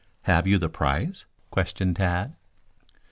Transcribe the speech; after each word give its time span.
"Have 0.23 0.47
you 0.47 0.57
the 0.57 0.67
price?" 0.67 1.27
questioned 1.51 1.97
Tad. 1.97 2.33